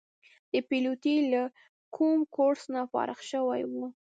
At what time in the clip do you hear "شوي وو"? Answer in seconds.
3.31-3.85